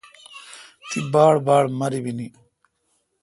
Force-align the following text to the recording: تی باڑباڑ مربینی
تی 0.89 0.99
باڑباڑ 1.13 1.63
مربینی 1.79 2.27